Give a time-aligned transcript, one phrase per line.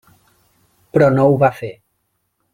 [0.95, 1.71] Però no ho va fer.